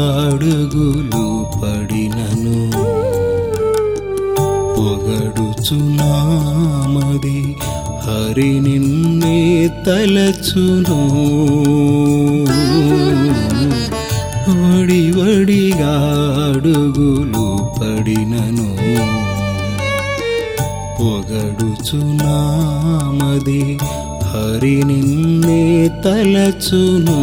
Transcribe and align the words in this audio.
అడుగులు 0.00 1.46
పడినను. 1.62 2.58
పొగడుచున్నామది 4.76 7.56
హరి 8.06 8.60
నిన్నే 8.60 9.70
తలచును. 9.86 11.00
వడి 14.50 15.10
వడిగా 15.10 15.94
అడుగులు 16.48 17.46
పడినను. 17.80 18.68
పొగడుచున్నామది 21.00 23.78
హరి 24.24 24.84
నిన్నే 24.84 25.90
తలచును. 26.04 27.20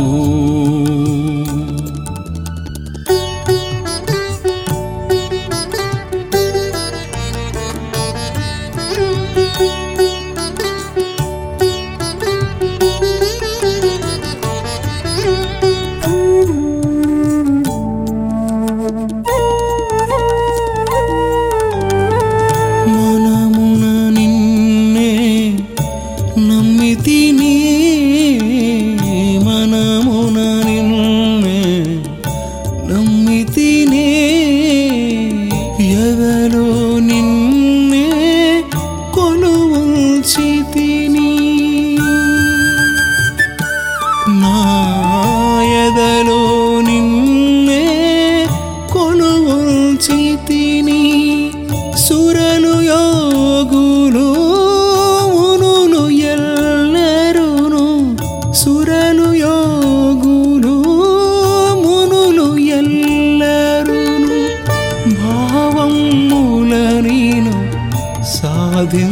நின் 37.07 37.56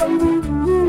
thank 0.00 0.68
you 0.68 0.79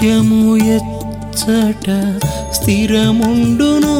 సత్యము 0.00 0.52
ఎచ్చట 0.74 1.86
స్థిరముండును 2.52 3.96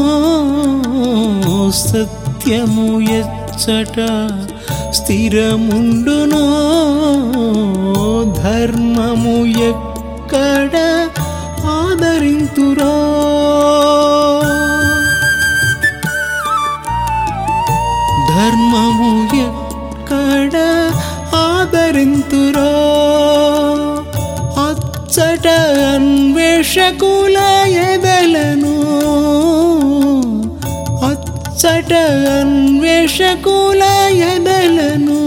సత్యము 1.81 2.87
ఎచ్చట 3.19 3.99
స్థిరముండునో. 4.99 6.45
ముచ్చట 25.11 25.49
అన్వేషకుల 25.95 27.37
ఎదలను. 27.67 28.75
అచ్చట 31.07 31.93
అన్వేషకుల 32.41 33.83
ఎదలను. 34.13 35.19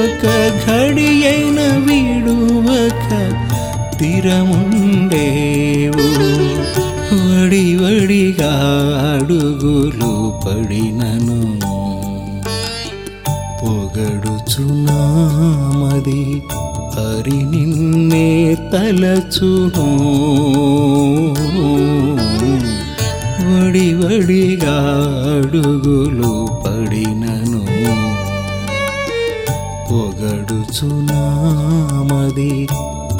ఒక 0.00 0.24
ఘడి 0.66 1.26
అయిన 1.26 1.60
విడువక 1.60 3.10
తిరముండేవు. 3.98 6.08
వడి 7.14 7.76
వడిగా 7.76 8.52
అడుగులు 9.14 10.12
పడినను. 10.46 11.40
పొగడుచున్నామది 13.62 16.42
హరి 16.94 17.30
నిన్నే 17.30 18.56
తలచును. 18.72 19.88
వడి 23.48 23.94
వడిగా 23.94 24.76
అడుగులు 25.34 26.48
పడినను. 26.64 27.62
పొగడుచునామది 29.90 32.68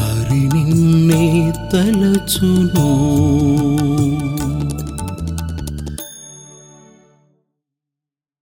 హరి 0.01 0.43
నిన్నే 0.55 1.53
తలచును. 1.73 2.89